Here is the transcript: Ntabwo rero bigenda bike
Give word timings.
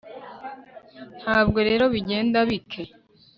Ntabwo 1.21 1.59
rero 1.69 1.83
bigenda 1.93 2.37
bike 2.49 2.83